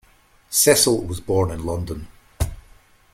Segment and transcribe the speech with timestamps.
[0.49, 2.07] Cecil was born in London.